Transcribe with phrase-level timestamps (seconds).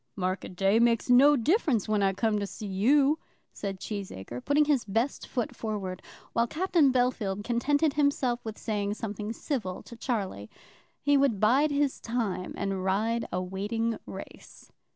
[0.15, 3.19] "Market day makes no difference when I come to see you,"
[3.53, 6.01] said Cheesacre, putting his best foot forward,
[6.33, 10.49] while Captain Bellfield contented himself with saying something civil to Charlie.
[11.03, 14.71] He would bide his time and ride a waiting race.